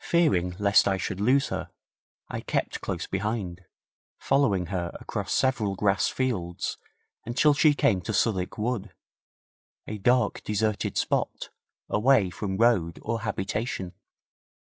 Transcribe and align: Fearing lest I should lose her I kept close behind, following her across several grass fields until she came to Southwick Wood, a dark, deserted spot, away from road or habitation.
Fearing 0.00 0.54
lest 0.58 0.86
I 0.86 0.98
should 0.98 1.18
lose 1.18 1.48
her 1.48 1.70
I 2.28 2.42
kept 2.42 2.82
close 2.82 3.06
behind, 3.06 3.64
following 4.18 4.66
her 4.66 4.94
across 5.00 5.32
several 5.32 5.76
grass 5.76 6.08
fields 6.08 6.76
until 7.24 7.54
she 7.54 7.72
came 7.72 8.02
to 8.02 8.12
Southwick 8.12 8.58
Wood, 8.58 8.92
a 9.86 9.96
dark, 9.96 10.42
deserted 10.42 10.98
spot, 10.98 11.48
away 11.88 12.28
from 12.28 12.58
road 12.58 12.98
or 13.00 13.22
habitation. 13.22 13.94